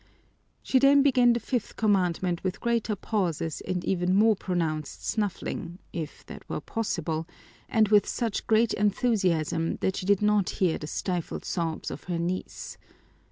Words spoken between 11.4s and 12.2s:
sobs of her